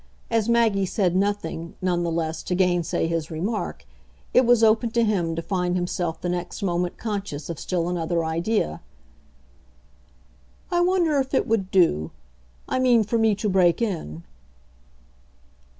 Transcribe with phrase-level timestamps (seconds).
[0.31, 3.85] As Maggie said nothing, none the less, to gainsay his remark,
[4.33, 8.25] it was open to him to find himself the next moment conscious of still another
[8.25, 8.81] idea.
[10.71, 12.09] "I wonder if it would do.
[12.67, 14.23] I mean for me to break in."